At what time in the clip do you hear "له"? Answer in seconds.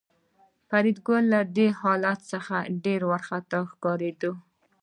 1.33-1.41